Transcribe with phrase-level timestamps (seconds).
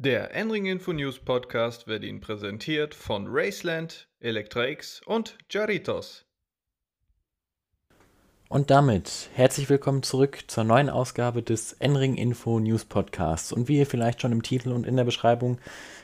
[0.00, 6.24] Der Enring Info News Podcast wird Ihnen präsentiert von Raceland, Electraix und Jaritos.
[8.48, 13.52] Und damit herzlich willkommen zurück zur neuen Ausgabe des Enring Info News Podcasts.
[13.52, 15.58] Und wie ihr vielleicht schon im Titel und in der Beschreibung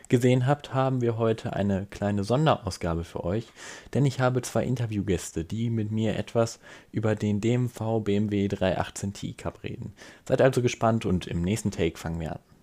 [0.08, 3.46] gesehen habt, haben wir heute eine kleine Sonderausgabe für euch,
[3.94, 6.58] denn ich habe zwei Interviewgäste, die mit mir etwas
[6.90, 9.94] über den DMV BMW 318 Ti Cup reden.
[10.26, 12.53] Seid also gespannt und im nächsten Take fangen wir an.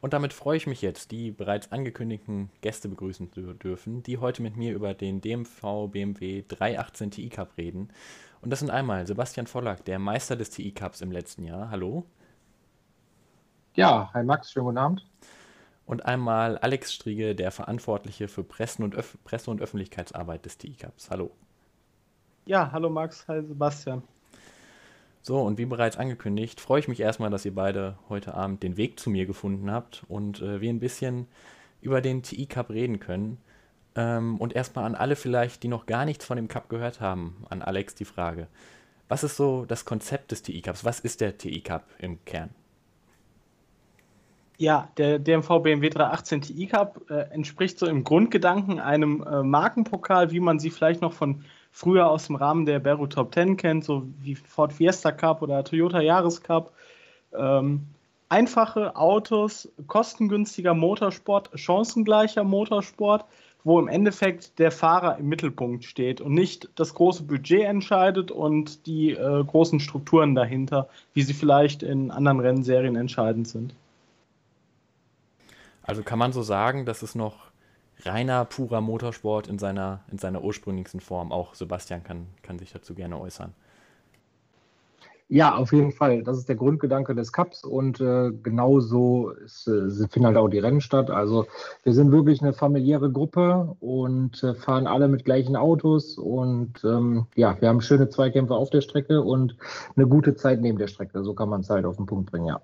[0.00, 4.42] Und damit freue ich mich jetzt, die bereits angekündigten Gäste begrüßen zu dürfen, die heute
[4.42, 7.88] mit mir über den DMV BMW 318 Ti Cup reden.
[8.42, 11.70] Und das sind einmal Sebastian Vollack, der Meister des TI Cups im letzten Jahr.
[11.70, 12.04] Hallo.
[13.74, 15.06] Ja, hi Max, schönen guten Abend.
[15.86, 21.10] Und einmal Alex Striege, der Verantwortliche für Pressen und Presse- und Öffentlichkeitsarbeit des TI Cups.
[21.10, 21.30] Hallo.
[22.44, 24.02] Ja, hallo Max, hi Sebastian.
[25.26, 28.76] So, und wie bereits angekündigt, freue ich mich erstmal, dass ihr beide heute Abend den
[28.76, 31.26] Weg zu mir gefunden habt und äh, wir ein bisschen
[31.80, 33.38] über den TI Cup reden können.
[33.96, 37.44] Ähm, und erstmal an alle vielleicht, die noch gar nichts von dem Cup gehört haben,
[37.50, 38.46] an Alex die Frage.
[39.08, 40.84] Was ist so das Konzept des TI Cups?
[40.84, 42.50] Was ist der TI Cup im Kern?
[44.58, 50.30] Ja, der DMV BMW 318 Ti Cup äh, entspricht so im Grundgedanken einem äh, Markenpokal,
[50.30, 51.44] wie man sie vielleicht noch von
[51.76, 55.62] früher aus dem Rahmen der Beru Top 10 kennt, so wie Ford Fiesta Cup oder
[55.62, 56.72] Toyota Jahrescup.
[57.36, 57.88] Ähm,
[58.30, 63.26] einfache Autos, kostengünstiger Motorsport, chancengleicher Motorsport,
[63.62, 68.86] wo im Endeffekt der Fahrer im Mittelpunkt steht und nicht das große Budget entscheidet und
[68.86, 73.74] die äh, großen Strukturen dahinter, wie sie vielleicht in anderen Rennserien entscheidend sind.
[75.82, 77.45] Also kann man so sagen, dass es noch
[78.04, 81.32] reiner, purer Motorsport in seiner, in seiner ursprünglichsten Form.
[81.32, 83.54] Auch Sebastian kann, kann sich dazu gerne äußern.
[85.28, 86.22] Ja, auf jeden Fall.
[86.22, 90.60] Das ist der Grundgedanke des Cups und äh, genauso ist, äh, finden halt auch die
[90.60, 91.10] Rennen statt.
[91.10, 91.46] Also
[91.82, 97.26] wir sind wirklich eine familiäre Gruppe und äh, fahren alle mit gleichen Autos und ähm,
[97.34, 99.56] ja, wir haben schöne Zweikämpfe auf der Strecke und
[99.96, 101.24] eine gute Zeit neben der Strecke.
[101.24, 102.60] So kann man es halt auf den Punkt bringen, ja.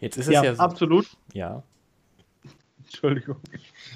[0.00, 1.06] Jetzt ist es ja, ja so, absolut.
[1.32, 1.62] Ja.
[2.88, 3.36] Entschuldigung.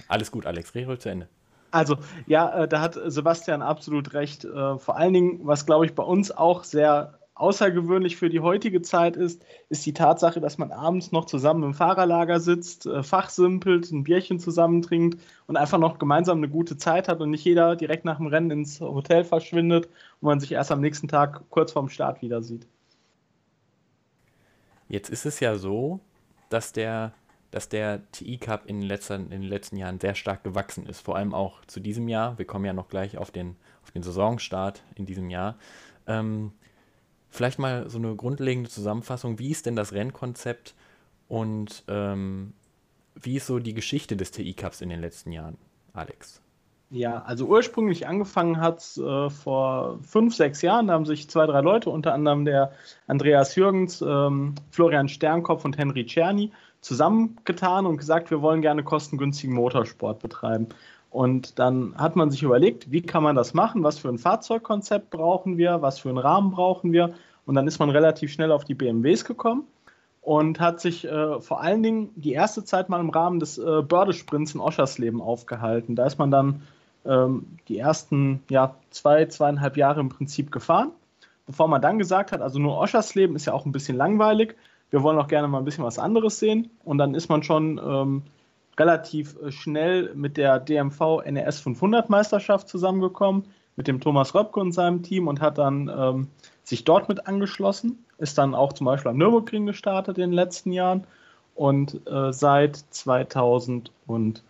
[0.08, 1.28] Alles gut, Alex, rede zu Ende.
[1.70, 4.44] Also, ja, äh, da hat Sebastian absolut recht.
[4.44, 8.82] Äh, vor allen Dingen, was glaube ich bei uns auch sehr außergewöhnlich für die heutige
[8.82, 13.90] Zeit ist, ist die Tatsache, dass man abends noch zusammen im Fahrerlager sitzt, äh, fachsimpelt,
[13.90, 18.04] ein Bierchen zusammentrinkt und einfach noch gemeinsam eine gute Zeit hat und nicht jeder direkt
[18.04, 19.86] nach dem Rennen ins Hotel verschwindet
[20.20, 22.66] und man sich erst am nächsten Tag kurz vorm Start wieder sieht.
[24.88, 26.00] Jetzt ist es ja so,
[26.50, 27.14] dass der
[27.52, 31.00] dass der TI Cup in, letzter, in den letzten Jahren sehr stark gewachsen ist.
[31.00, 32.38] Vor allem auch zu diesem Jahr.
[32.38, 35.56] Wir kommen ja noch gleich auf den, auf den Saisonstart in diesem Jahr.
[36.06, 36.52] Ähm,
[37.28, 39.38] vielleicht mal so eine grundlegende Zusammenfassung.
[39.38, 40.74] Wie ist denn das Rennkonzept
[41.28, 42.54] und ähm,
[43.14, 45.58] wie ist so die Geschichte des TI Cups in den letzten Jahren,
[45.92, 46.40] Alex?
[46.88, 50.88] Ja, also ursprünglich angefangen hat es äh, vor fünf, sechs Jahren.
[50.88, 52.72] Da haben sich zwei, drei Leute, unter anderem der
[53.06, 56.52] Andreas Jürgens, ähm, Florian Sternkopf und Henry Czerny,
[56.82, 60.68] zusammengetan und gesagt, wir wollen gerne kostengünstigen Motorsport betreiben.
[61.10, 65.10] Und dann hat man sich überlegt, wie kann man das machen, was für ein Fahrzeugkonzept
[65.10, 67.14] brauchen wir, was für einen Rahmen brauchen wir.
[67.46, 69.64] Und dann ist man relativ schnell auf die BMWs gekommen
[70.22, 73.82] und hat sich äh, vor allen Dingen die erste Zeit mal im Rahmen des äh,
[73.82, 75.96] Bördesprints in Oschersleben aufgehalten.
[75.96, 76.62] Da ist man dann
[77.04, 80.92] ähm, die ersten ja, zwei, zweieinhalb Jahre im Prinzip gefahren,
[81.46, 84.56] bevor man dann gesagt hat, also nur Oschersleben ist ja auch ein bisschen langweilig,
[84.92, 86.70] wir wollen auch gerne mal ein bisschen was anderes sehen.
[86.84, 88.22] Und dann ist man schon ähm,
[88.78, 93.44] relativ äh, schnell mit der DMV NES 500 Meisterschaft zusammengekommen,
[93.74, 96.28] mit dem Thomas Röpke und seinem Team und hat dann ähm,
[96.62, 98.04] sich dort mit angeschlossen.
[98.18, 101.04] Ist dann auch zum Beispiel am Nürburgring gestartet in den letzten Jahren
[101.54, 104.44] und äh, seit 2000 und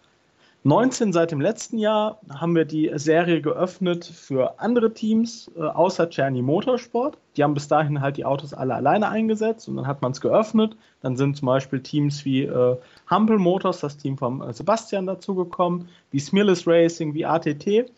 [0.65, 6.09] 19 seit dem letzten Jahr haben wir die Serie geöffnet für andere Teams äh, außer
[6.09, 7.19] Czerny Motorsport.
[7.37, 10.21] Die haben bis dahin halt die Autos alle alleine eingesetzt und dann hat man es
[10.21, 10.77] geöffnet.
[11.01, 12.77] Dann sind zum Beispiel Teams wie äh,
[13.11, 17.91] Humble Motors, das Team von äh, Sebastian dazugekommen, wie Smirless Racing, wie ATT.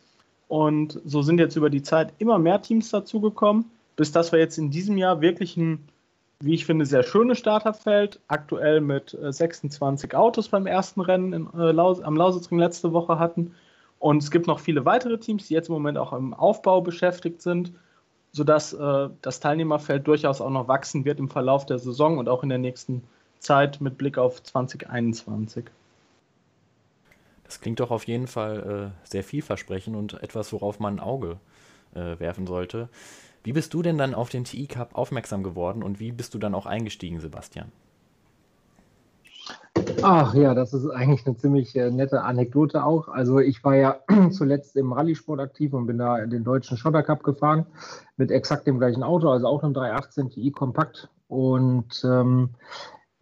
[0.49, 4.57] Und so sind jetzt über die Zeit immer mehr Teams dazugekommen, bis dass wir jetzt
[4.57, 5.87] in diesem Jahr wirklich ein
[6.41, 8.21] wie ich finde, sehr schönes Starterfeld.
[8.29, 13.19] Aktuell mit 26 äh, Autos beim ersten Rennen in, äh, Laus am Lausitzring letzte Woche
[13.19, 13.55] hatten.
[13.99, 17.41] Und es gibt noch viele weitere Teams, die jetzt im Moment auch im Aufbau beschäftigt
[17.41, 17.73] sind,
[18.33, 22.43] sodass äh, das Teilnehmerfeld durchaus auch noch wachsen wird im Verlauf der Saison und auch
[22.43, 23.03] in der nächsten
[23.39, 25.67] Zeit mit Blick auf 2021.
[27.45, 31.39] Das klingt doch auf jeden Fall äh, sehr vielversprechend und etwas, worauf man ein Auge
[31.95, 32.89] äh, werfen sollte.
[33.45, 36.39] Wie bist du denn dann auf den TI Cup aufmerksam geworden und wie bist du
[36.39, 37.71] dann auch eingestiegen, Sebastian?
[40.03, 43.09] Ach ja, das ist eigentlich eine ziemlich äh, nette Anekdote auch.
[43.09, 44.01] Also ich war ja
[44.31, 47.67] zuletzt im Rallye-Sport aktiv und bin da den deutschen Schotter Cup gefahren
[48.17, 51.11] mit exakt dem gleichen Auto, also auch einem 318 Ti Kompakt.
[51.29, 52.51] Und ähm,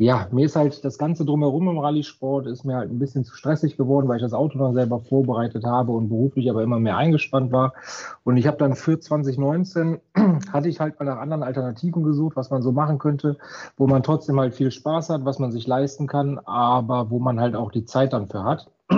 [0.02, 3.34] ja, mir ist halt das Ganze drumherum im Rallye-Sport ist mir halt ein bisschen zu
[3.34, 6.96] stressig geworden, weil ich das Auto dann selber vorbereitet habe und beruflich aber immer mehr
[6.96, 7.72] eingespannt war.
[8.24, 10.00] Und ich habe dann für 2019
[10.52, 13.36] hatte ich halt mal nach anderen Alternativen gesucht, was man so machen könnte,
[13.76, 17.40] wo man trotzdem halt viel Spaß hat, was man sich leisten kann, aber wo man
[17.40, 18.70] halt auch die Zeit dann für hat.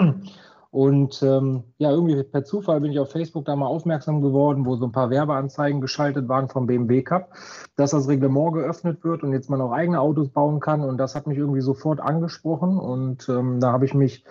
[0.75, 4.75] Und ähm, ja, irgendwie per Zufall bin ich auf Facebook da mal aufmerksam geworden, wo
[4.75, 7.33] so ein paar Werbeanzeigen geschaltet waren vom BMW Cup,
[7.77, 10.81] dass das Reglement geöffnet wird und jetzt man auch eigene Autos bauen kann.
[10.81, 12.77] Und das hat mich irgendwie sofort angesprochen.
[12.77, 14.25] Und ähm, da habe ich mich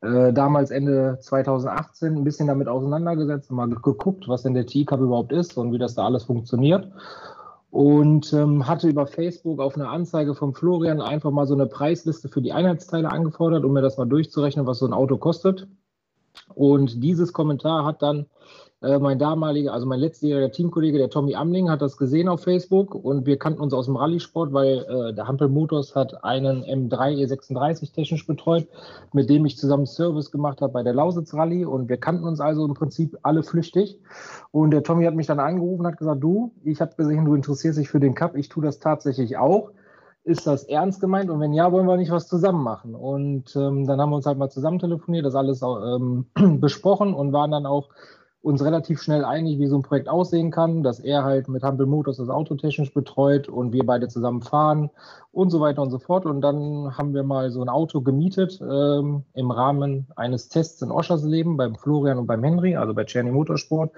[0.00, 5.00] äh, damals Ende 2018 ein bisschen damit auseinandergesetzt und mal geguckt, was denn der T-Cup
[5.00, 6.92] überhaupt ist und wie das da alles funktioniert
[7.70, 12.28] und ähm, hatte über Facebook auf eine Anzeige von Florian einfach mal so eine Preisliste
[12.28, 15.66] für die Einheitsteile angefordert, um mir das mal durchzurechnen, was so ein Auto kostet.
[16.54, 18.26] Und dieses Kommentar hat dann
[18.80, 22.94] äh, mein damaliger, also mein letztjähriger Teamkollege, der Tommy Amling, hat das gesehen auf Facebook.
[22.94, 27.26] Und wir kannten uns aus dem Rallye-Sport, weil äh, der Hampel Motors hat einen M3
[27.26, 28.68] E36 technisch betreut,
[29.12, 31.64] mit dem ich zusammen Service gemacht habe bei der Lausitz Rallye.
[31.64, 33.98] Und wir kannten uns also im Prinzip alle flüchtig.
[34.52, 37.34] Und der Tommy hat mich dann angerufen und hat gesagt, du, ich habe gesehen, du
[37.34, 39.70] interessierst dich für den Cup, ich tue das tatsächlich auch
[40.28, 41.30] ist das ernst gemeint?
[41.30, 42.94] Und wenn ja, wollen wir nicht was zusammen machen?
[42.94, 46.26] Und ähm, dann haben wir uns halt mal zusammen telefoniert, das alles ähm,
[46.60, 47.88] besprochen und waren dann auch
[48.40, 51.86] uns relativ schnell einig, wie so ein Projekt aussehen kann, dass er halt mit Humble
[51.86, 54.90] Motors das Auto technisch betreut und wir beide zusammen fahren
[55.32, 56.24] und so weiter und so fort.
[56.24, 60.92] Und dann haben wir mal so ein Auto gemietet ähm, im Rahmen eines Tests in
[60.92, 63.92] Oschersleben beim Florian und beim Henry, also bei Czerny Motorsport,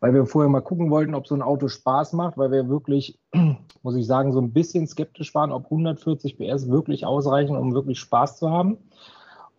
[0.00, 3.20] weil wir vorher mal gucken wollten, ob so ein Auto Spaß macht, weil wir wirklich,
[3.82, 8.00] muss ich sagen, so ein bisschen skeptisch waren, ob 140 PS wirklich ausreichen, um wirklich
[8.00, 8.78] Spaß zu haben.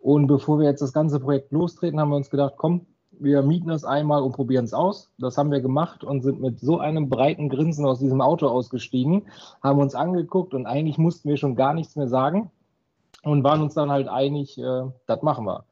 [0.01, 2.85] Und bevor wir jetzt das ganze Projekt lostreten, haben wir uns gedacht, komm,
[3.19, 5.09] wir mieten es einmal und probieren es aus.
[5.17, 9.23] Das haben wir gemacht und sind mit so einem breiten Grinsen aus diesem Auto ausgestiegen,
[9.63, 12.51] haben uns angeguckt und eigentlich mussten wir schon gar nichts mehr sagen
[13.23, 15.65] und waren uns dann halt einig, äh, das machen wir.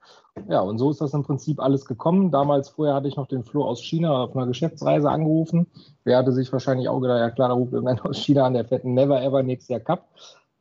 [0.50, 2.30] Ja, und so ist das im Prinzip alles gekommen.
[2.30, 5.68] Damals, vorher hatte ich noch den Flo aus China auf einer Geschäftsreise angerufen.
[6.06, 8.66] Der hatte sich wahrscheinlich auch gedacht, ja klar, da ruft irgendeiner aus China an, der
[8.66, 10.10] fährt Never Ever nächstes Jahr Cup.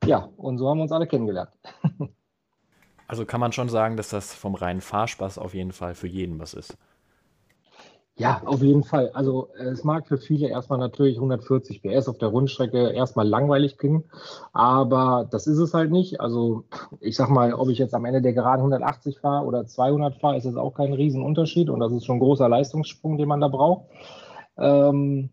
[0.05, 1.51] Ja, und so haben wir uns alle kennengelernt.
[3.07, 6.39] Also kann man schon sagen, dass das vom reinen Fahrspaß auf jeden Fall für jeden
[6.39, 6.77] was ist.
[8.17, 9.11] Ja, auf jeden Fall.
[9.13, 14.05] Also es mag für viele erstmal natürlich 140 PS auf der Rundstrecke erstmal langweilig klingen,
[14.53, 16.21] aber das ist es halt nicht.
[16.21, 16.63] Also
[17.01, 20.37] ich sag mal, ob ich jetzt am Ende der Geraden 180 fahre oder 200 fahre,
[20.37, 23.49] ist das auch kein Riesenunterschied und das ist schon ein großer Leistungssprung, den man da
[23.49, 23.89] braucht.
[24.57, 25.31] Ähm,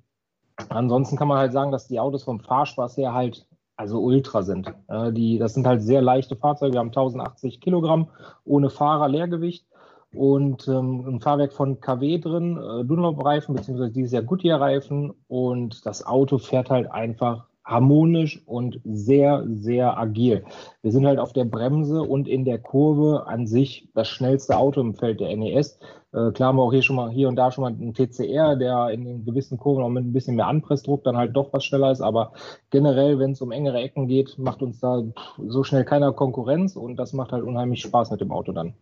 [0.69, 3.45] ansonsten kann man halt sagen, dass die Autos vom Fahrspaß her halt
[3.81, 4.72] also Ultra sind.
[4.88, 6.74] Äh, die, das sind halt sehr leichte Fahrzeuge.
[6.74, 8.07] Wir haben 1080 Kilogramm
[8.45, 9.66] ohne Fahrer Leergewicht
[10.14, 16.06] und ähm, ein Fahrwerk von KW drin, äh, Dunlop-Reifen, beziehungsweise dieses Jahr Goodyear-Reifen und das
[16.06, 20.44] Auto fährt halt einfach harmonisch und sehr, sehr agil.
[20.81, 24.81] Wir sind halt auf der Bremse und in der Kurve an sich das schnellste Auto
[24.81, 25.80] im Feld der NES.
[26.13, 28.56] Äh, klar haben wir auch hier schon mal hier und da schon mal einen TCR,
[28.56, 31.91] der in gewissen Kurven auch mit ein bisschen mehr Anpressdruck dann halt doch was schneller
[31.91, 32.01] ist.
[32.01, 32.33] Aber
[32.69, 35.03] generell, wenn es um engere Ecken geht, macht uns da
[35.37, 38.73] so schnell keiner Konkurrenz und das macht halt unheimlich Spaß mit dem Auto dann.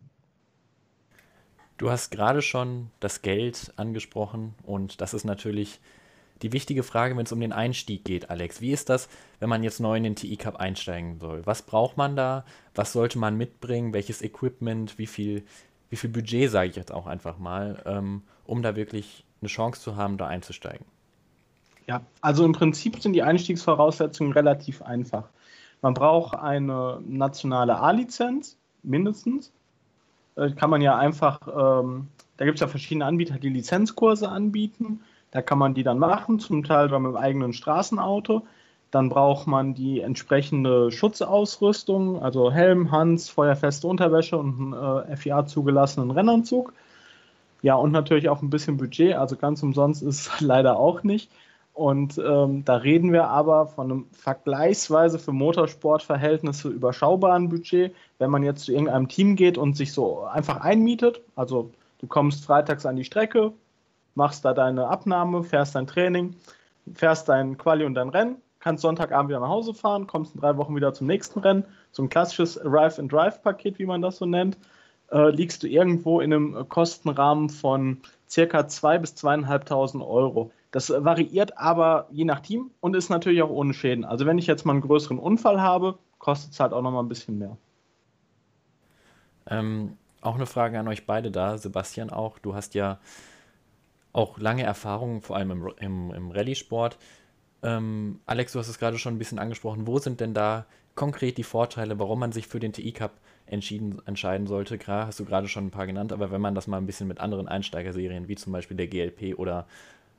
[1.78, 5.80] Du hast gerade schon das Geld angesprochen und das ist natürlich
[6.42, 8.60] die wichtige Frage, wenn es um den Einstieg geht, Alex.
[8.60, 9.08] Wie ist das,
[9.38, 11.42] wenn man jetzt neu in den TI Cup einsteigen soll?
[11.46, 12.44] Was braucht man da?
[12.74, 13.92] Was sollte man mitbringen?
[13.92, 14.98] Welches Equipment?
[14.98, 15.44] Wie viel,
[15.90, 19.80] wie viel Budget, sage ich jetzt auch einfach mal, ähm, um da wirklich eine Chance
[19.80, 20.86] zu haben, da einzusteigen?
[21.86, 25.24] Ja, also im Prinzip sind die Einstiegsvoraussetzungen relativ einfach.
[25.82, 29.50] Man braucht eine nationale A-Lizenz, mindestens.
[30.36, 32.06] Äh, kann man ja einfach, ähm,
[32.36, 35.00] da gibt es ja verschiedene Anbieter, die Lizenzkurse anbieten.
[35.32, 38.46] Da kann man die dann machen, zum Teil dann mit dem eigenen Straßenauto.
[38.90, 45.46] Dann braucht man die entsprechende Schutzausrüstung, also Helm, Hans, feuerfeste Unterwäsche und einen äh, FIA
[45.46, 46.72] zugelassenen Rennanzug.
[47.62, 51.30] Ja, und natürlich auch ein bisschen Budget, also ganz umsonst ist es leider auch nicht.
[51.72, 57.94] Und ähm, da reden wir aber von einem vergleichsweise für Motorsportverhältnisse überschaubaren Budget.
[58.18, 61.70] Wenn man jetzt zu irgendeinem Team geht und sich so einfach einmietet, also
[62.00, 63.52] du kommst freitags an die Strecke,
[64.14, 66.34] machst da deine Abnahme, fährst dein Training,
[66.92, 70.56] fährst dein Quali und dein Rennen, kannst Sonntagabend wieder nach Hause fahren, kommst in drei
[70.56, 71.64] Wochen wieder zum nächsten Rennen.
[71.92, 74.56] So ein klassisches Arrive and Drive Paket, wie man das so nennt.
[75.12, 77.98] äh, liegst du irgendwo in einem Kostenrahmen von
[78.28, 80.52] circa 2.000 bis 2.500 Euro.
[80.70, 84.04] Das variiert aber je nach Team und ist natürlich auch ohne Schäden.
[84.04, 87.08] Also wenn ich jetzt mal einen größeren Unfall habe, kostet es halt auch nochmal ein
[87.08, 87.56] bisschen mehr.
[89.48, 92.38] Ähm, auch eine Frage an euch beide da, Sebastian auch.
[92.38, 93.00] Du hast ja
[94.12, 96.98] auch lange Erfahrung, vor allem im, im, im Rallye-Sport.
[97.62, 99.86] Ähm, Alex, du hast es gerade schon ein bisschen angesprochen.
[99.86, 103.12] Wo sind denn da konkret die Vorteile, warum man sich für den TI Cup
[103.46, 104.78] entschieden, entscheiden sollte?
[104.78, 107.08] Klar, hast du gerade schon ein paar genannt, aber wenn man das mal ein bisschen
[107.08, 109.66] mit anderen Einsteigerserien, wie zum Beispiel der GLP oder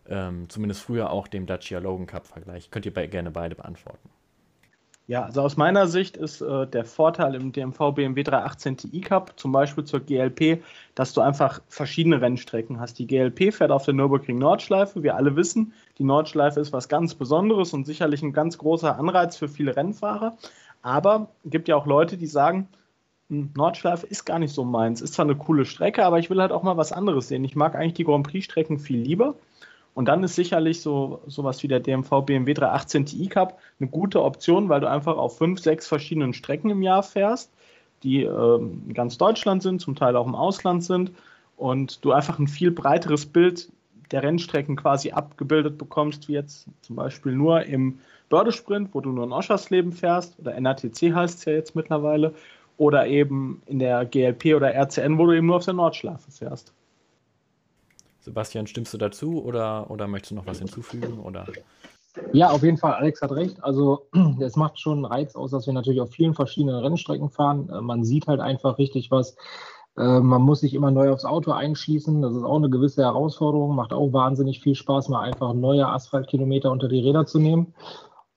[0.08, 4.10] ähm, zumindest früher auch dem Dacia Logan Cup vergleicht, könnt ihr be gerne beide beantworten.
[5.08, 9.38] Ja, also aus meiner Sicht ist äh, der Vorteil im DMV BMW 318 Ti Cup,
[9.38, 10.64] zum Beispiel zur GLP,
[10.96, 12.98] dass du einfach verschiedene Rennstrecken hast.
[12.98, 15.04] Die GLP fährt auf der Nürburgring Nordschleife.
[15.04, 19.38] Wir alle wissen, die Nordschleife ist was ganz Besonderes und sicherlich ein ganz großer Anreiz
[19.38, 20.36] für viele Rennfahrer.
[20.82, 22.68] Aber es gibt ja auch Leute, die sagen,
[23.30, 25.02] hm, Nordschleife ist gar nicht so meins.
[25.02, 27.44] Ist zwar eine coole Strecke, aber ich will halt auch mal was anderes sehen.
[27.44, 29.36] Ich mag eigentlich die Grand Prix-Strecken viel lieber.
[29.94, 34.24] Und dann ist sicherlich so sowas wie der DMV BMW 318 Ti Cup eine gute
[34.24, 37.52] Option, weil du einfach auf fünf, sechs verschiedenen Strecken im Jahr fährst,
[38.02, 41.12] die in ganz Deutschland sind, zum Teil auch im Ausland sind
[41.58, 43.70] und du einfach ein viel breiteres Bild
[44.12, 48.00] der Rennstrecken quasi abgebildet bekommst, wie jetzt zum Beispiel nur im
[48.30, 52.34] Bördesprint, wo du nur in Oschersleben fährst, oder NATC heißt es ja jetzt mittlerweile,
[52.78, 56.74] oder eben in der GLP oder RCN, wo du eben nur auf der Nordschleife fährst.
[58.22, 61.20] Sebastian, stimmst du dazu oder, oder möchtest du noch was hinzufügen?
[61.20, 61.46] Oder?
[62.34, 62.94] Ja, auf jeden Fall.
[62.94, 63.64] Alex hat recht.
[63.64, 64.08] Also
[64.40, 67.70] es macht schon einen Reiz aus, dass wir natürlich auf vielen verschiedenen Rennstrecken fahren.
[67.70, 69.36] Äh, man sieht halt einfach richtig was.
[69.98, 72.22] Äh, man muss sich immer neu aufs Auto einschießen.
[72.22, 73.76] Das ist auch eine gewisse Herausforderung.
[73.76, 77.74] Macht auch wahnsinnig viel Spaß, mal einfach neue Asphaltkilometer unter die Räder zu nehmen.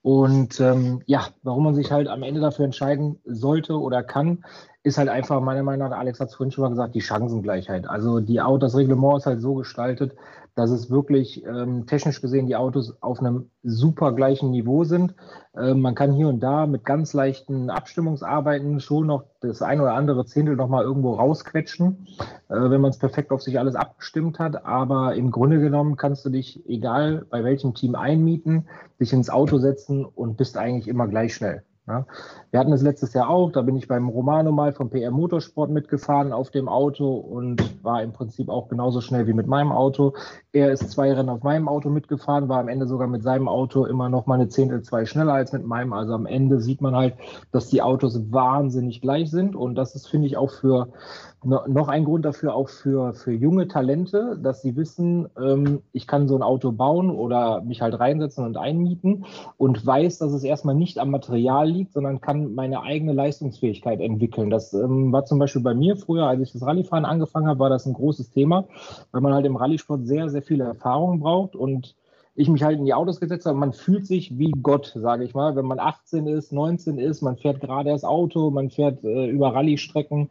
[0.01, 4.45] Und ähm, ja, warum man sich halt am Ende dafür entscheiden sollte oder kann,
[4.85, 7.89] ist halt einfach meiner Meinung nach, Alex hat es vorhin schon mal gesagt, die Chancengleichheit.
[7.89, 10.13] Also die Autos, das Reglement ist halt so gestaltet,
[10.53, 15.15] dass es wirklich ähm, technisch gesehen die Autos auf einem super gleichen Niveau sind.
[15.57, 19.93] Ähm, man kann hier und da mit ganz leichten Abstimmungsarbeiten schon noch das ein oder
[19.93, 22.05] andere Zehntel nochmal irgendwo rausquetschen,
[22.49, 24.65] äh, wenn man es perfekt auf sich alles abgestimmt hat.
[24.67, 28.67] Aber im Grunde genommen kannst du dich, egal bei welchem Team einmieten,
[28.99, 31.63] dich ins Auto setzen und bist eigentlich immer gleich schnell.
[31.87, 32.07] Ja.
[32.49, 35.69] Wir hatten es letztes Jahr auch, da bin ich beim Romano mal vom PR Motorsport
[35.69, 40.15] mitgefahren auf dem Auto und war im Prinzip auch genauso schnell wie mit meinem Auto.
[40.55, 43.83] Er ist zwei Rennen auf meinem Auto mitgefahren, war am Ende sogar mit seinem Auto
[43.83, 45.91] immer noch mal eine Zehntel zwei schneller als mit meinem.
[45.91, 47.15] Also am Ende sieht man halt,
[47.51, 50.87] dass die Autos wahnsinnig gleich sind und das ist, finde ich, auch für
[51.45, 56.27] noch ein Grund dafür auch für, für junge Talente, dass sie wissen, ähm, ich kann
[56.27, 59.25] so ein Auto bauen oder mich halt reinsetzen und einmieten
[59.57, 64.49] und weiß, dass es erstmal nicht am Material liegt, sondern kann meine eigene Leistungsfähigkeit entwickeln.
[64.49, 67.69] Das ähm, war zum Beispiel bei mir früher, als ich das Rallyefahren angefangen habe, war
[67.69, 68.65] das ein großes Thema,
[69.11, 71.95] weil man halt im Rallye-Sport sehr, sehr viele Erfahrungen braucht und
[72.37, 73.57] ich mich halt in die Autos gesetzt habe.
[73.57, 77.37] Man fühlt sich wie Gott, sage ich mal, wenn man 18 ist, 19 ist, man
[77.37, 80.29] fährt gerade das Auto, man fährt äh, über Rallye-Strecken,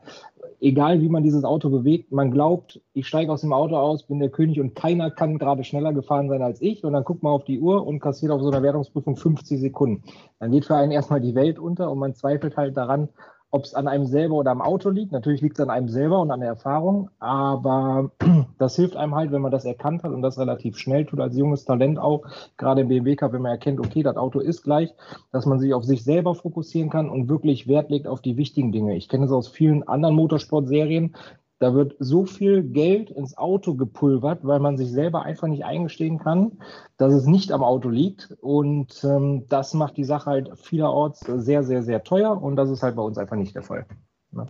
[0.61, 4.19] egal wie man dieses Auto bewegt, man glaubt, ich steige aus dem Auto aus, bin
[4.19, 6.85] der König und keiner kann gerade schneller gefahren sein als ich.
[6.85, 10.03] Und dann guckt man auf die Uhr und kassiert auf so einer Wertungsprüfung 50 Sekunden.
[10.39, 13.09] Dann geht für einen erstmal die Welt unter und man zweifelt halt daran,
[13.55, 15.13] ob es an einem selber oder am Auto liegt.
[15.13, 18.11] Natürlich liegt es an einem selber und an der Erfahrung, aber
[18.59, 21.37] das hilft einem halt, wenn man das erkannt hat und das relativ schnell tut, als
[21.37, 22.25] junges Talent auch,
[22.57, 24.93] gerade im BMW Cup, wenn man erkennt, okay, das Auto ist gleich,
[25.31, 28.73] dass man sich auf sich selber fokussieren kann und wirklich Wert legt auf die wichtigen
[28.73, 28.97] Dinge.
[28.97, 31.15] Ich kenne es aus vielen anderen Motorsportserien,
[31.59, 36.19] da wird so viel Geld ins Auto gepulvert, weil man sich selber einfach nicht eingestehen
[36.19, 36.59] kann,
[36.97, 38.37] dass es nicht am Auto liegt.
[38.41, 42.43] Und ähm, das macht die Sache halt vielerorts sehr, sehr, sehr teuer.
[42.43, 43.87] Und das ist halt bei uns einfach nicht der Fall.
[44.33, 44.47] Ja,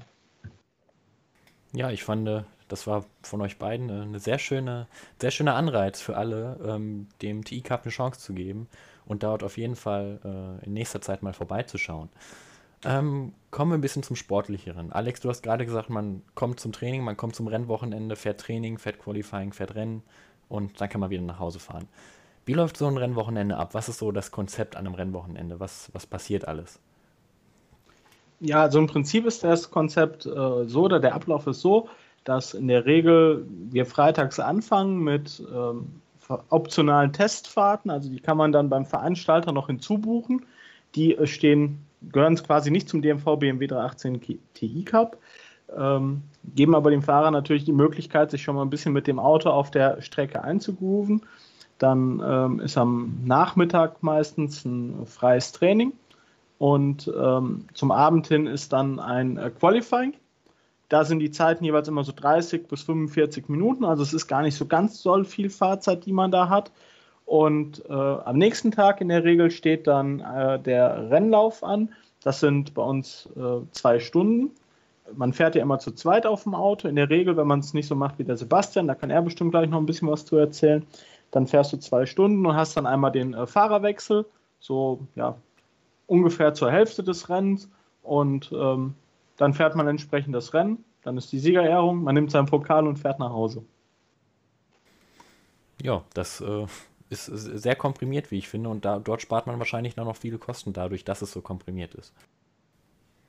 [1.72, 4.86] ja ich fand, äh, das war von euch beiden äh, eine sehr schöne,
[5.20, 8.66] sehr schöner Anreiz für alle, ähm, dem TI Cup eine Chance zu geben
[9.06, 12.08] und dort auf jeden Fall äh, in nächster Zeit mal vorbeizuschauen.
[12.84, 14.92] Ähm, kommen wir ein bisschen zum Sportlicheren.
[14.92, 18.78] Alex, du hast gerade gesagt, man kommt zum Training, man kommt zum Rennwochenende, fährt Training,
[18.78, 20.02] fährt Qualifying, fährt Rennen
[20.48, 21.88] und dann kann man wieder nach Hause fahren.
[22.46, 23.72] Wie läuft so ein Rennwochenende ab?
[23.72, 25.60] Was ist so das Konzept an einem Rennwochenende?
[25.60, 26.78] Was, was passiert alles?
[28.40, 31.88] Ja, also im Prinzip ist das Konzept äh, so oder der Ablauf ist so,
[32.24, 36.00] dass in der Regel wir freitags anfangen mit ähm,
[36.50, 37.90] optionalen Testfahrten.
[37.90, 40.44] Also die kann man dann beim Veranstalter noch hinzubuchen.
[40.94, 41.78] Die äh, stehen
[42.12, 44.20] gehören quasi nicht zum DMV BMW 318
[44.54, 45.18] Ti Cup,
[45.76, 46.22] ähm,
[46.54, 49.50] geben aber dem Fahrer natürlich die Möglichkeit, sich schon mal ein bisschen mit dem Auto
[49.50, 51.22] auf der Strecke einzugrooven.
[51.78, 55.92] Dann ähm, ist am Nachmittag meistens ein freies Training
[56.58, 60.14] und ähm, zum Abend hin ist dann ein äh, Qualifying.
[60.88, 63.84] Da sind die Zeiten jeweils immer so 30 bis 45 Minuten.
[63.84, 66.70] Also es ist gar nicht so ganz so viel Fahrzeit, die man da hat.
[67.26, 71.94] Und äh, am nächsten Tag in der Regel steht dann äh, der Rennlauf an.
[72.22, 74.50] Das sind bei uns äh, zwei Stunden.
[75.14, 76.88] Man fährt ja immer zu zweit auf dem Auto.
[76.88, 79.22] In der Regel, wenn man es nicht so macht wie der Sebastian, da kann er
[79.22, 80.86] bestimmt gleich noch ein bisschen was zu erzählen,
[81.30, 84.24] dann fährst du zwei Stunden und hast dann einmal den äh, Fahrerwechsel,
[84.60, 85.36] so ja,
[86.06, 87.68] ungefähr zur Hälfte des Rennens.
[88.02, 88.94] Und ähm,
[89.36, 90.84] dann fährt man entsprechend das Rennen.
[91.02, 93.64] Dann ist die Siegerehrung, man nimmt seinen Pokal und fährt nach Hause.
[95.82, 96.66] Ja, das äh,
[97.28, 98.68] ist sehr komprimiert, wie ich finde.
[98.70, 102.12] Und da, dort spart man wahrscheinlich noch viele Kosten dadurch, dass es so komprimiert ist.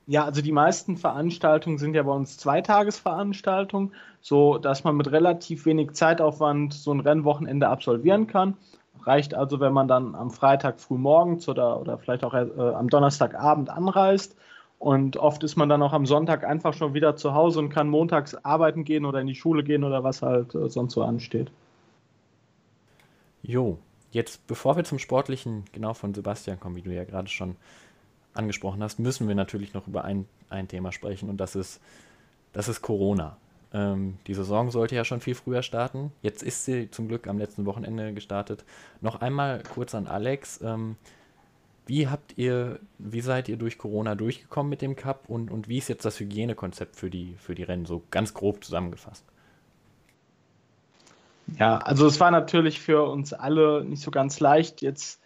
[0.08, 5.66] Ja, also die meisten Veranstaltungen sind ja bei uns Zweitagesveranstaltungen, so dass man mit relativ
[5.66, 8.56] wenig Zeitaufwand so ein Rennwochenende absolvieren kann.
[9.02, 12.88] Reicht also, wenn man dann am Freitag früh morgens oder, oder vielleicht auch äh, am
[12.88, 14.36] Donnerstagabend anreist.
[14.78, 17.88] Und oft ist man dann auch am Sonntag einfach schon wieder zu Hause und kann
[17.88, 21.50] montags arbeiten gehen oder in die Schule gehen oder was halt äh, sonst so ansteht.
[23.46, 23.78] Jo,
[24.10, 27.54] jetzt bevor wir zum Sportlichen genau von Sebastian kommen, wie du ja gerade schon
[28.34, 31.80] angesprochen hast, müssen wir natürlich noch über ein, ein Thema sprechen und das ist,
[32.52, 33.36] das ist Corona.
[33.72, 36.10] Ähm, die Saison sollte ja schon viel früher starten.
[36.22, 38.64] Jetzt ist sie zum Glück am letzten Wochenende gestartet.
[39.00, 40.60] Noch einmal kurz an Alex.
[40.62, 40.96] Ähm,
[41.86, 45.78] wie habt ihr, wie seid ihr durch Corona durchgekommen mit dem Cup und, und wie
[45.78, 49.24] ist jetzt das Hygienekonzept für die, für die Rennen, so ganz grob zusammengefasst?
[51.58, 55.20] Ja, also es war natürlich für uns alle nicht so ganz leicht, jetzt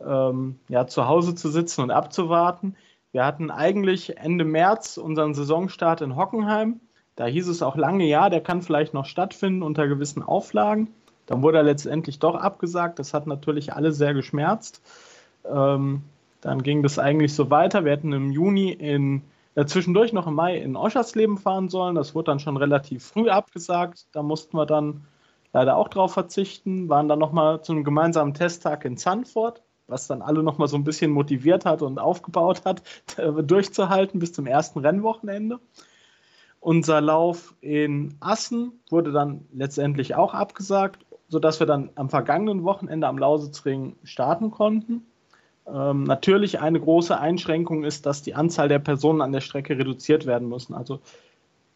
[0.00, 2.76] ähm, ja, zu Hause zu sitzen und abzuwarten.
[3.12, 6.80] Wir hatten eigentlich Ende März unseren Saisonstart in Hockenheim.
[7.14, 10.88] Da hieß es auch lange, ja, der kann vielleicht noch stattfinden unter gewissen Auflagen.
[11.26, 12.98] Dann wurde er letztendlich doch abgesagt.
[12.98, 14.82] Das hat natürlich alle sehr geschmerzt.
[15.44, 16.02] Ähm,
[16.40, 17.84] dann ging das eigentlich so weiter.
[17.84, 19.22] Wir hätten im Juni in
[19.54, 21.94] äh, zwischendurch noch im Mai in Oschersleben fahren sollen.
[21.94, 24.06] Das wurde dann schon relativ früh abgesagt.
[24.12, 25.06] Da mussten wir dann
[25.56, 30.20] leider auch drauf verzichten, waren dann nochmal zu einem gemeinsamen Testtag in Zandvoort, was dann
[30.20, 32.82] alle nochmal so ein bisschen motiviert hat und aufgebaut hat,
[33.42, 35.58] durchzuhalten bis zum ersten Rennwochenende.
[36.60, 43.06] Unser Lauf in Assen wurde dann letztendlich auch abgesagt, sodass wir dann am vergangenen Wochenende
[43.06, 45.06] am Lausitzring starten konnten.
[45.66, 50.26] Ähm, natürlich eine große Einschränkung ist, dass die Anzahl der Personen an der Strecke reduziert
[50.26, 50.74] werden müssen.
[50.74, 51.00] Also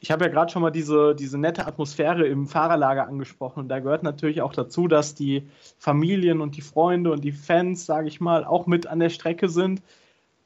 [0.01, 3.61] ich habe ja gerade schon mal diese, diese nette Atmosphäre im Fahrerlager angesprochen.
[3.61, 5.47] Und da gehört natürlich auch dazu, dass die
[5.79, 9.51] Familien und die Freunde und die Fans, sage ich mal, auch mit an der Strecke
[9.51, 9.83] sind.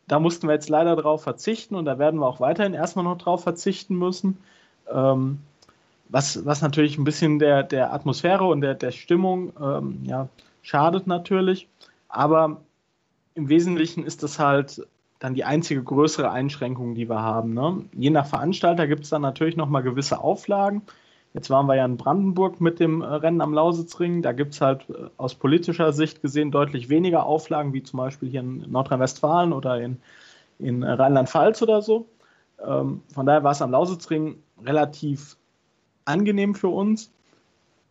[0.09, 3.17] Da mussten wir jetzt leider darauf verzichten und da werden wir auch weiterhin erstmal noch
[3.17, 4.39] darauf verzichten müssen.
[4.93, 5.39] Ähm,
[6.09, 10.29] was, was natürlich ein bisschen der, der Atmosphäre und der, der Stimmung ähm, ja,
[10.63, 11.69] schadet natürlich.
[12.09, 12.61] Aber
[13.35, 14.85] im Wesentlichen ist das halt
[15.19, 17.55] dann die einzige größere Einschränkung, die wir haben.
[17.55, 17.85] Ne?
[17.93, 20.83] Je nach Veranstalter gibt es dann natürlich nochmal gewisse Auflagen.
[21.35, 24.23] Jetzt waren wir ja in Brandenburg mit dem äh, Rennen am Lausitzring.
[24.23, 28.31] Da gibt es halt äh, aus politischer Sicht gesehen deutlich weniger Auflagen, wie zum Beispiel
[28.31, 29.99] hier in Nordrhein-Westfalen oder in,
[30.61, 32.07] in äh, Rheinland-Pfalz oder so.
[32.65, 35.37] Ähm, von daher war es am Lausitzring relativ
[36.05, 37.11] angenehm für uns.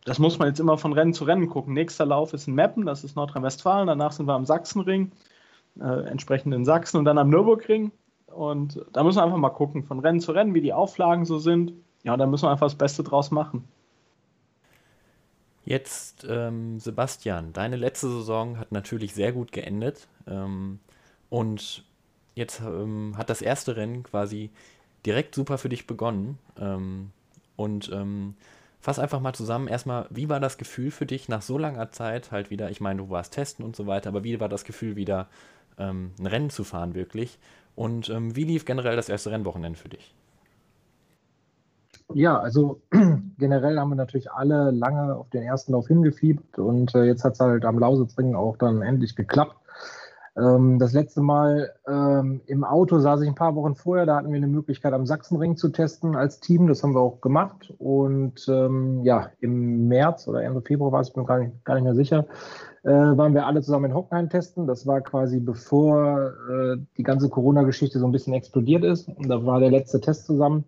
[0.06, 1.74] Das muss man jetzt immer von Rennen zu Rennen gucken.
[1.74, 3.88] Nächster Lauf ist in Meppen, das ist Nordrhein-Westfalen.
[3.88, 5.12] Danach sind wir am Sachsenring
[5.80, 7.92] äh, entsprechend in Sachsen und dann am Nürburgring.
[8.26, 11.38] Und da müssen wir einfach mal gucken, von Rennen zu Rennen, wie die Auflagen so
[11.38, 11.72] sind.
[12.02, 13.64] Ja, da müssen wir einfach das Beste draus machen.
[15.64, 20.08] Jetzt, ähm, Sebastian, deine letzte Saison hat natürlich sehr gut geendet.
[20.26, 20.78] Ähm,
[21.30, 21.84] und
[22.34, 24.50] jetzt ähm, hat das erste Rennen quasi
[25.06, 26.38] direkt super für dich begonnen.
[26.60, 27.12] Ähm,
[27.56, 28.34] und ähm,
[28.80, 29.68] fass einfach mal zusammen.
[29.68, 32.70] Erstmal, wie war das Gefühl für dich nach so langer Zeit halt wieder?
[32.70, 35.28] Ich meine, du warst testen und so weiter, aber wie war das Gefühl wieder
[35.78, 37.38] ähm, ein Rennen zu fahren, wirklich.
[37.74, 40.14] Und ähm, wie lief generell das erste Rennwochenende für dich?
[42.12, 42.80] Ja, also
[43.38, 47.34] generell haben wir natürlich alle lange auf den ersten Lauf hingefiebert und äh, jetzt hat
[47.34, 49.56] es halt am Lausitzring auch dann endlich geklappt.
[50.36, 54.30] Ähm, das letzte Mal ähm, im Auto saß ich ein paar Wochen vorher, da hatten
[54.30, 58.46] wir eine Möglichkeit am Sachsenring zu testen als Team, das haben wir auch gemacht und
[58.48, 61.94] ähm, ja, im März oder Ende Februar war es, bin gar nicht, gar nicht mehr
[61.94, 62.26] sicher,
[62.84, 64.66] äh, waren wir alle zusammen in Hockenheim testen.
[64.66, 69.08] Das war quasi bevor äh, die ganze Corona-Geschichte so ein bisschen explodiert ist.
[69.08, 70.64] Und da war der letzte Test zusammen.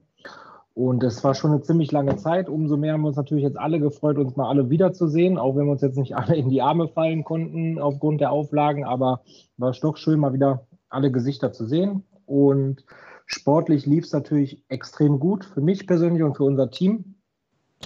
[0.73, 2.49] Und das war schon eine ziemlich lange Zeit.
[2.49, 5.67] Umso mehr haben wir uns natürlich jetzt alle gefreut, uns mal alle wiederzusehen, auch wenn
[5.67, 8.85] wir uns jetzt nicht alle in die Arme fallen konnten aufgrund der Auflagen.
[8.85, 9.21] Aber
[9.57, 12.05] war es doch schön, mal wieder alle Gesichter zu sehen.
[12.25, 12.85] Und
[13.27, 17.16] sportlich lief es natürlich extrem gut für mich persönlich und für unser Team.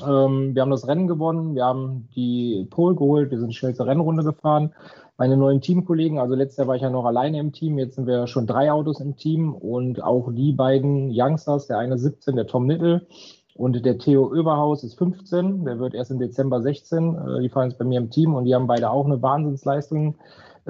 [0.07, 3.87] Ähm, wir haben das Rennen gewonnen, wir haben die Pole geholt, wir sind die schnellste
[3.87, 4.73] Rennrunde gefahren.
[5.19, 8.07] Meine neuen Teamkollegen, also letztes Jahr war ich ja noch alleine im Team, jetzt sind
[8.07, 12.47] wir schon drei Autos im Team und auch die beiden Youngsters, der eine 17, der
[12.47, 13.07] Tom Nittel
[13.55, 17.69] und der Theo Oberhaus ist 15, der wird erst im Dezember 16, äh, die fahren
[17.69, 20.15] jetzt bei mir im Team und die haben beide auch eine Wahnsinnsleistung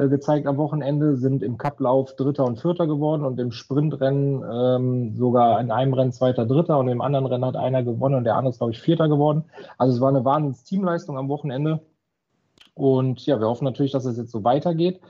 [0.09, 5.61] gezeigt am Wochenende, sind im Cuplauf Dritter und Vierter geworden und im Sprintrennen ähm, sogar
[5.61, 8.51] in einem Rennen Zweiter, Dritter und im anderen Rennen hat einer gewonnen und der andere
[8.51, 9.45] ist, glaube ich, Vierter geworden.
[9.79, 11.81] Also es war eine Wahnsinns-Teamleistung am Wochenende.
[12.75, 15.01] Und ja, wir hoffen natürlich, dass es jetzt so weitergeht.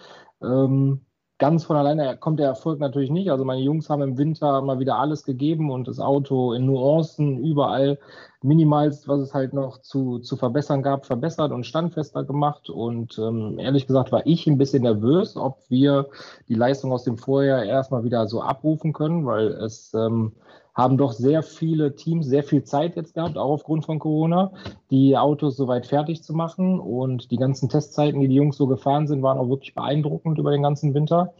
[0.42, 1.02] Ähm,
[1.40, 3.30] ganz von alleine kommt der Erfolg natürlich nicht.
[3.30, 7.38] Also meine Jungs haben im Winter mal wieder alles gegeben und das Auto in Nuancen
[7.38, 7.98] überall
[8.42, 12.68] minimalst, was es halt noch zu, zu verbessern gab, verbessert und standfester gemacht.
[12.68, 16.08] Und ähm, ehrlich gesagt war ich ein bisschen nervös, ob wir
[16.48, 20.32] die Leistung aus dem Vorjahr erstmal wieder so abrufen können, weil es ähm,
[20.80, 24.52] haben doch sehr viele Teams sehr viel Zeit jetzt gehabt, auch aufgrund von Corona,
[24.90, 26.80] die Autos soweit fertig zu machen.
[26.80, 30.50] Und die ganzen Testzeiten, die die Jungs so gefahren sind, waren auch wirklich beeindruckend über
[30.50, 31.34] den ganzen Winter.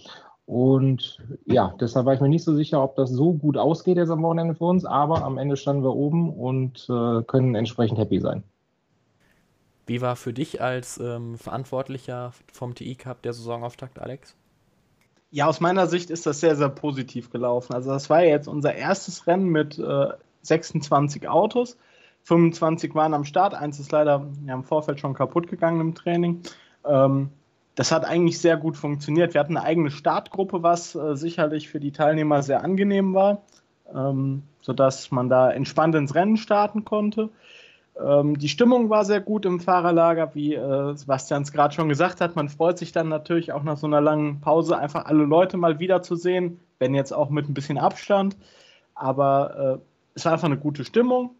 [0.47, 4.11] Und ja, deshalb war ich mir nicht so sicher, ob das so gut ausgeht jetzt
[4.11, 4.85] am Wochenende für uns.
[4.85, 8.43] Aber am Ende standen wir oben und äh, können entsprechend happy sein.
[9.87, 14.37] Wie war für dich als ähm, Verantwortlicher vom TI Cup der Saisonauftakt, Alex?
[15.31, 17.73] Ja, aus meiner Sicht ist das sehr, sehr positiv gelaufen.
[17.73, 20.09] Also das war jetzt unser erstes Rennen mit äh,
[20.43, 21.77] 26 Autos.
[22.23, 26.43] 25 waren am Start, eins ist leider ja, im Vorfeld schon kaputt gegangen im Training.
[26.85, 27.31] Ähm,
[27.77, 29.33] das hat eigentlich sehr gut funktioniert.
[29.33, 33.43] Wir hatten eine eigene Startgruppe, was äh, sicherlich für die Teilnehmer sehr angenehm war,
[33.95, 37.31] ähm, sodass man da entspannt ins Rennen starten konnte.
[38.03, 42.21] Ähm, die Stimmung war sehr gut im Fahrerlager, wie äh, Sebastian es gerade schon gesagt
[42.21, 42.37] hat.
[42.37, 45.79] Man freut sich dann natürlich auch nach so einer langen Pause einfach alle Leute mal
[45.79, 48.37] wiederzusehen, wenn jetzt auch mit ein bisschen Abstand.
[48.95, 49.85] Aber äh,
[50.15, 51.31] es war einfach eine gute Stimmung.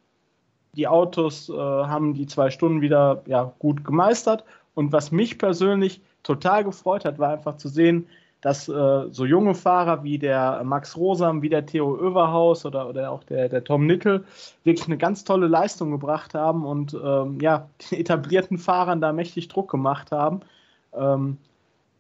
[0.75, 4.45] Die Autos äh, haben die zwei Stunden wieder ja, gut gemeistert.
[4.75, 8.07] Und was mich persönlich total gefreut hat, war einfach zu sehen,
[8.41, 13.11] dass äh, so junge Fahrer wie der Max Rosam, wie der Theo Överhaus oder, oder
[13.11, 14.25] auch der, der Tom Nickel
[14.65, 19.49] wirklich eine ganz tolle Leistung gebracht haben und ähm, ja, den etablierten Fahrern da mächtig
[19.49, 20.41] Druck gemacht haben.
[20.95, 21.37] Ähm,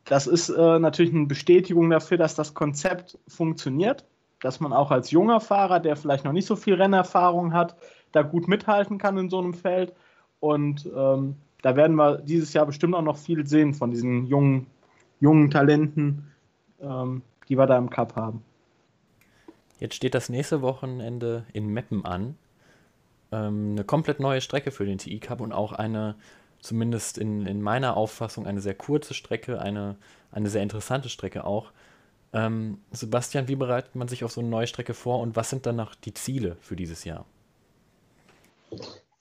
[0.05, 4.05] das ist äh, natürlich eine Bestätigung dafür, dass das Konzept funktioniert,
[4.41, 7.77] dass man auch als junger Fahrer, der vielleicht noch nicht so viel Rennerfahrung hat,
[8.13, 9.93] da gut mithalten kann in so einem Feld.
[10.41, 14.67] Und ähm, da werden wir dieses Jahr bestimmt auch noch viel sehen von diesen jungen,
[15.21, 16.30] jungen Talenten,
[16.83, 18.43] ähm, die wir da im Cup haben.
[19.79, 22.37] Jetzt steht das nächste Wochenende in Meppen an.
[23.33, 26.17] Ähm, eine komplett neue Strecke für den TI Cup und auch eine,
[26.61, 29.97] zumindest in, in meiner Auffassung, eine sehr kurze Strecke, eine,
[30.33, 31.73] eine sehr interessante Strecke auch.
[32.33, 35.67] Ähm, Sebastian, wie bereitet man sich auf so eine neue Strecke vor und was sind
[35.67, 37.25] dann noch die Ziele für dieses Jahr?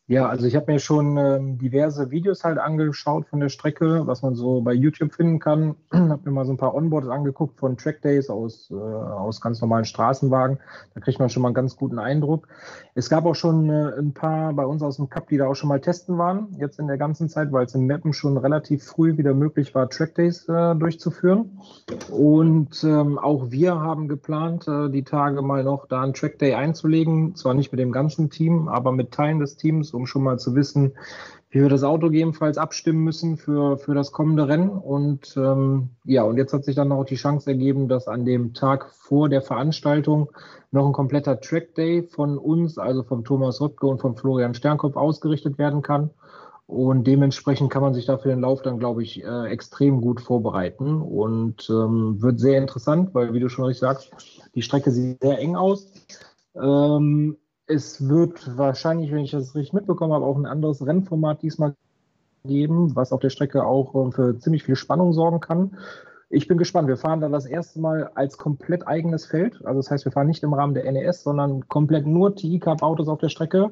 [0.09, 4.23] Ja, also ich habe mir schon ähm, diverse Videos halt angeschaut von der Strecke, was
[4.23, 5.75] man so bei YouTube finden kann.
[5.93, 9.85] habe mir mal so ein paar Onboards angeguckt von Trackdays aus, äh, aus ganz normalen
[9.85, 10.57] Straßenwagen.
[10.95, 12.47] Da kriegt man schon mal einen ganz guten Eindruck.
[12.95, 15.53] Es gab auch schon äh, ein paar bei uns aus dem Cup, die da auch
[15.53, 18.83] schon mal testen waren, jetzt in der ganzen Zeit, weil es in Mappen schon relativ
[18.83, 21.59] früh wieder möglich war, Trackdays äh, durchzuführen.
[22.09, 27.35] Und ähm, auch wir haben geplant, äh, die Tage mal noch da einen Trackday einzulegen.
[27.35, 30.55] Zwar nicht mit dem ganzen Team, aber mit Teilen des Teams um schon mal zu
[30.55, 30.93] wissen,
[31.51, 34.69] wie wir das Auto gegebenenfalls abstimmen müssen für, für das kommende Rennen.
[34.69, 38.53] Und ähm, ja, und jetzt hat sich dann auch die Chance ergeben, dass an dem
[38.53, 40.31] Tag vor der Veranstaltung
[40.71, 44.95] noch ein kompletter Track Day von uns, also vom Thomas Röpke und vom Florian Sternkopf
[44.95, 46.11] ausgerichtet werden kann.
[46.67, 50.21] Und dementsprechend kann man sich da für den Lauf dann, glaube ich, äh, extrem gut
[50.21, 51.01] vorbereiten.
[51.01, 54.11] Und ähm, wird sehr interessant, weil, wie du schon richtig sagst,
[54.53, 55.91] die Strecke sieht sehr eng aus.
[56.53, 57.37] Ähm,
[57.69, 61.75] es wird wahrscheinlich, wenn ich das richtig mitbekommen habe, auch ein anderes Rennformat diesmal
[62.43, 65.77] geben, was auf der Strecke auch äh, für ziemlich viel Spannung sorgen kann.
[66.31, 66.87] Ich bin gespannt.
[66.87, 69.63] Wir fahren dann das erste Mal als komplett eigenes Feld.
[69.65, 73.19] Also das heißt, wir fahren nicht im Rahmen der NES, sondern komplett nur TI-Cup-Autos auf
[73.19, 73.71] der Strecke.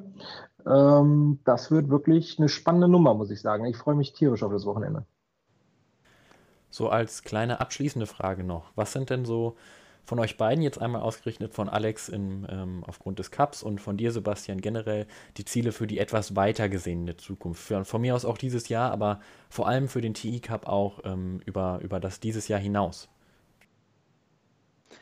[0.66, 3.66] Ähm, das wird wirklich eine spannende Nummer, muss ich sagen.
[3.66, 5.06] Ich freue mich tierisch auf das Wochenende.
[6.70, 8.72] So als kleine abschließende Frage noch.
[8.76, 9.56] Was sind denn so
[10.08, 13.98] von euch beiden jetzt einmal ausgerechnet von Alex in, ähm, aufgrund des Cups und von
[13.98, 17.62] dir, Sebastian, generell die Ziele für die etwas weiter gesehene Zukunft.
[17.62, 21.00] Für, von mir aus auch dieses Jahr, aber vor allem für den TI Cup auch
[21.04, 23.10] ähm, über, über das dieses Jahr hinaus.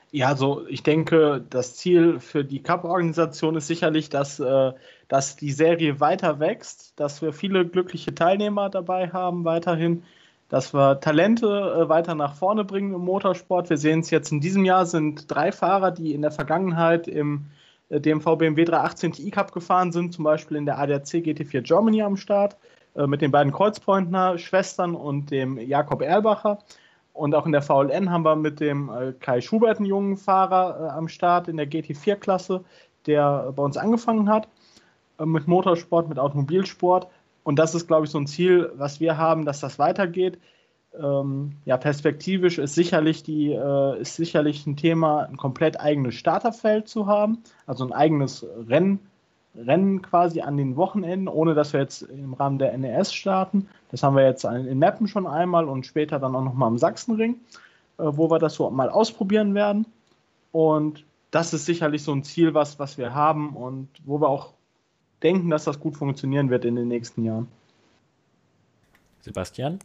[0.09, 4.73] Ja, also ich denke, das Ziel für die Cup-Organisation ist sicherlich, dass, äh,
[5.07, 10.03] dass die Serie weiter wächst, dass wir viele glückliche Teilnehmer dabei haben weiterhin,
[10.49, 13.69] dass wir Talente äh, weiter nach vorne bringen im Motorsport.
[13.69, 17.45] Wir sehen es jetzt in diesem Jahr sind drei Fahrer, die in der Vergangenheit im
[17.89, 22.17] DMV BMW 318 Ti Cup gefahren sind, zum Beispiel in der ADAC GT4 Germany am
[22.17, 22.57] Start,
[22.95, 26.59] äh, mit den beiden Kreuzpointner Schwestern und dem Jakob Erlbacher.
[27.13, 30.93] Und auch in der VLN haben wir mit dem äh, Kai Schubert einen jungen Fahrer
[30.93, 32.63] am Start in der GT4-Klasse,
[33.05, 34.47] der bei uns angefangen hat
[35.23, 37.07] mit Motorsport, mit Automobilsport.
[37.45, 40.39] Und das ist, glaube ich, so ein Ziel, was wir haben, dass das weitergeht.
[40.99, 46.87] Ähm, ja, perspektivisch ist sicherlich, die, äh, ist sicherlich ein Thema, ein komplett eigenes Starterfeld
[46.87, 48.99] zu haben, also ein eigenes Rennen,
[49.55, 53.69] Rennen quasi an den Wochenenden, ohne dass wir jetzt im Rahmen der NES starten.
[53.91, 57.35] Das haben wir jetzt in Meppen schon einmal und später dann auch nochmal am Sachsenring,
[57.99, 59.85] äh, wo wir das so mal ausprobieren werden.
[60.51, 64.54] Und das ist sicherlich so ein Ziel, was, was wir haben und wo wir auch
[65.25, 67.47] denken, dass das gut funktionieren wird in den nächsten Jahren.
[69.21, 69.79] Sebastian?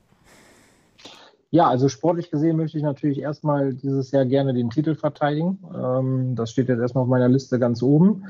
[1.50, 5.58] Ja, also sportlich gesehen möchte ich natürlich erstmal dieses Jahr gerne den Titel verteidigen.
[5.74, 8.26] Ähm, das steht jetzt erstmal auf meiner Liste ganz oben.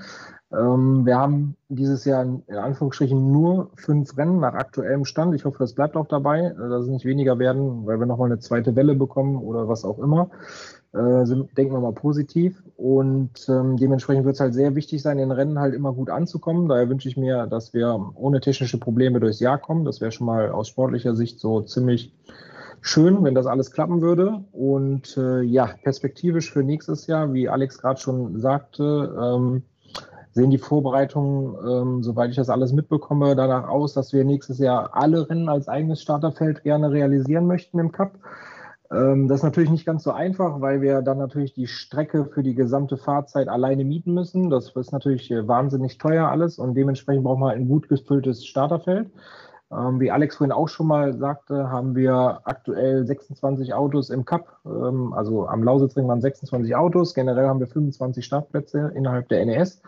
[0.52, 5.34] Ähm, wir haben dieses Jahr in Anführungsstrichen nur fünf Rennen nach aktuellem Stand.
[5.34, 8.30] Ich hoffe, das bleibt auch dabei, äh, dass es nicht weniger werden, weil wir nochmal
[8.30, 10.30] eine zweite Welle bekommen oder was auch immer.
[10.92, 11.24] Äh,
[11.56, 12.64] denken wir mal positiv.
[12.76, 16.68] Und ähm, dementsprechend wird es halt sehr wichtig sein, in Rennen halt immer gut anzukommen.
[16.68, 19.84] Daher wünsche ich mir, dass wir ohne technische Probleme durchs Jahr kommen.
[19.84, 22.12] Das wäre schon mal aus sportlicher Sicht so ziemlich
[22.80, 24.44] schön, wenn das alles klappen würde.
[24.50, 29.62] Und äh, ja, perspektivisch für nächstes Jahr, wie Alex gerade schon sagte, ähm,
[30.32, 34.90] sehen die Vorbereitungen, ähm, soweit ich das alles mitbekomme, danach aus, dass wir nächstes Jahr
[34.94, 38.18] alle Rennen als eigenes Starterfeld gerne realisieren möchten im Cup.
[38.92, 42.42] Ähm, das ist natürlich nicht ganz so einfach, weil wir dann natürlich die Strecke für
[42.42, 44.50] die gesamte Fahrzeit alleine mieten müssen.
[44.50, 49.10] Das ist natürlich äh, wahnsinnig teuer alles und dementsprechend brauchen wir ein gut gefülltes Starterfeld.
[49.72, 54.58] Ähm, wie Alex vorhin auch schon mal sagte, haben wir aktuell 26 Autos im Cup.
[54.66, 57.14] Ähm, also am Lausitzring waren 26 Autos.
[57.14, 59.80] Generell haben wir 25 Startplätze innerhalb der NES.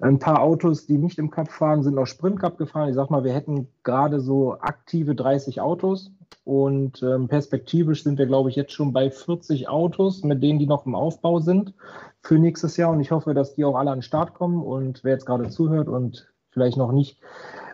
[0.00, 2.88] Ein paar Autos, die nicht im Cup fahren, sind noch Sprint Cup gefahren.
[2.88, 6.10] Ich sag mal, wir hätten gerade so aktive 30 Autos.
[6.44, 10.66] Und ähm, perspektivisch sind wir, glaube ich, jetzt schon bei 40 Autos, mit denen die
[10.66, 11.74] noch im Aufbau sind
[12.22, 12.90] für nächstes Jahr.
[12.90, 14.64] Und ich hoffe, dass die auch alle an den Start kommen.
[14.64, 17.20] Und wer jetzt gerade zuhört und vielleicht noch nicht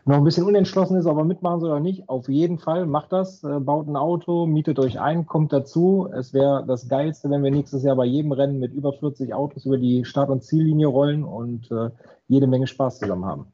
[0.08, 3.12] noch ein bisschen unentschlossen ist, ob er mitmachen soll oder nicht, auf jeden Fall macht
[3.12, 6.08] das, äh, baut ein Auto, mietet euch ein, kommt dazu.
[6.10, 9.66] Es wäre das Geilste, wenn wir nächstes Jahr bei jedem Rennen mit über 40 Autos
[9.66, 11.90] über die Start- und Ziellinie rollen und äh,
[12.26, 13.52] jede Menge Spaß zusammen haben.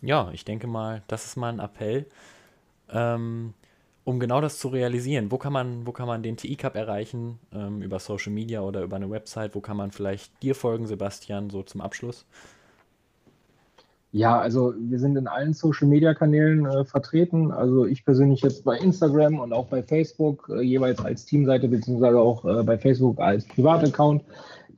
[0.00, 2.06] Ja, ich denke mal, das ist mal ein Appell,
[2.90, 3.52] ähm,
[4.04, 5.30] um genau das zu realisieren.
[5.30, 7.38] Wo kann man, wo kann man den TI Cup erreichen?
[7.52, 9.54] Ähm, über Social Media oder über eine Website?
[9.54, 12.24] Wo kann man vielleicht dir folgen, Sebastian, so zum Abschluss?
[14.14, 17.50] Ja, also wir sind in allen Social-Media-Kanälen äh, vertreten.
[17.50, 22.20] Also ich persönlich jetzt bei Instagram und auch bei Facebook, äh, jeweils als Teamseite, beziehungsweise
[22.20, 24.22] auch äh, bei Facebook als Privataccount.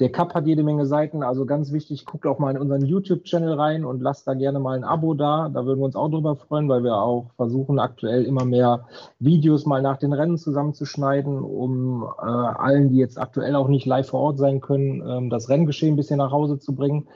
[0.01, 3.53] Der Cup hat jede Menge Seiten, also ganz wichtig, guckt auch mal in unseren YouTube-Channel
[3.53, 5.51] rein und lasst da gerne mal ein Abo da.
[5.51, 8.87] Da würden wir uns auch drüber freuen, weil wir auch versuchen, aktuell immer mehr
[9.19, 14.09] Videos mal nach den Rennen zusammenzuschneiden, um äh, allen, die jetzt aktuell auch nicht live
[14.09, 17.07] vor Ort sein können, ähm, das Renngeschehen ein bisschen nach Hause zu bringen.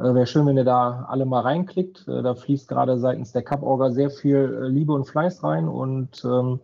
[0.00, 2.08] Äh, Wäre schön, wenn ihr da alle mal reinklickt.
[2.08, 5.68] Äh, da fließt gerade seitens der Cup-Orga sehr viel äh, Liebe und Fleiß rein.
[5.68, 6.60] Und ähm,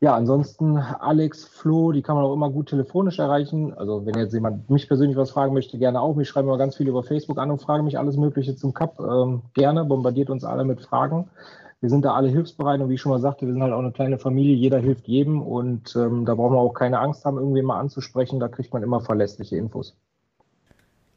[0.00, 3.74] ja, ansonsten Alex, Flo, die kann man auch immer gut telefonisch erreichen.
[3.74, 6.14] Also wenn jetzt jemand mich persönlich was fragen möchte, gerne auch.
[6.14, 9.00] Mich schreiben immer ganz viel über Facebook an und fragen mich alles Mögliche zum Cup.
[9.00, 11.28] Ähm, gerne, bombardiert uns alle mit Fragen.
[11.80, 13.80] Wir sind da alle hilfsbereit und wie ich schon mal sagte, wir sind halt auch
[13.80, 17.36] eine kleine Familie, jeder hilft jedem und ähm, da brauchen wir auch keine Angst haben,
[17.36, 19.94] irgendwen mal anzusprechen, da kriegt man immer verlässliche Infos.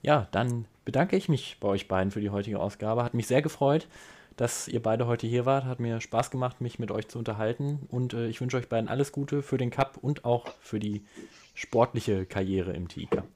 [0.01, 3.03] Ja, dann bedanke ich mich bei euch beiden für die heutige Ausgabe.
[3.03, 3.87] Hat mich sehr gefreut,
[4.35, 5.65] dass ihr beide heute hier wart.
[5.65, 7.87] Hat mir Spaß gemacht, mich mit euch zu unterhalten.
[7.89, 11.05] Und äh, ich wünsche euch beiden alles Gute für den Cup und auch für die
[11.53, 13.27] sportliche Karriere im TI Cup.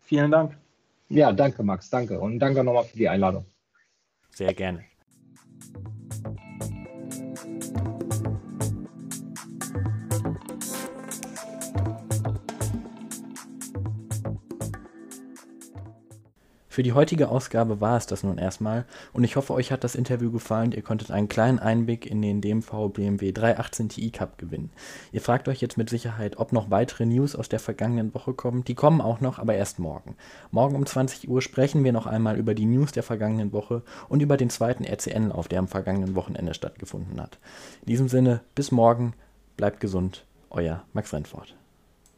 [0.00, 0.56] Vielen Dank.
[1.08, 1.90] Ja, danke, Max.
[1.90, 2.18] Danke.
[2.18, 3.44] Und danke nochmal für die Einladung.
[4.30, 4.84] Sehr gerne.
[16.76, 18.84] Für die heutige Ausgabe war es das nun erstmal
[19.14, 20.72] und ich hoffe, euch hat das Interview gefallen.
[20.72, 24.68] Ihr konntet einen kleinen Einblick in den DMV BMW 318 Ti Cup gewinnen.
[25.10, 28.62] Ihr fragt euch jetzt mit Sicherheit, ob noch weitere News aus der vergangenen Woche kommen.
[28.62, 30.16] Die kommen auch noch, aber erst morgen.
[30.50, 34.20] Morgen um 20 Uhr sprechen wir noch einmal über die News der vergangenen Woche und
[34.20, 37.38] über den zweiten RCN-Lauf, der am vergangenen Wochenende stattgefunden hat.
[37.80, 39.14] In diesem Sinne, bis morgen,
[39.56, 41.56] bleibt gesund, euer Max Rentfort.